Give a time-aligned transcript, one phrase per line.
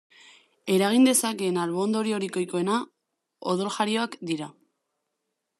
[0.75, 2.81] Eragin dezakeen albo-ondoriorik ohikoena
[3.55, 4.53] odoljarioak dira.